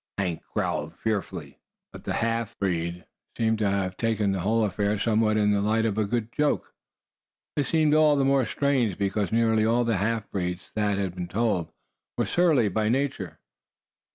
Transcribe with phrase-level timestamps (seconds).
[0.17, 1.59] Hank growled fearfully,
[1.93, 3.05] but the half breed
[3.37, 6.73] seemed to take the whole affair somewhat in the light of a good joke.
[7.55, 11.71] This seemed all the more strange because nearly all half breeds, Thad had been told,
[12.17, 13.37] were surly by nature.